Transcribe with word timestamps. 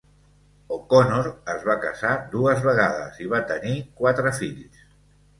O'Connor 0.75 1.27
es 1.55 1.65
va 1.67 1.75
casar 1.83 2.13
dues 2.31 2.63
vegades 2.67 3.19
i 3.25 3.29
va 3.35 3.41
tenir 3.51 3.75
quatre 4.01 4.33
fills. 4.39 4.81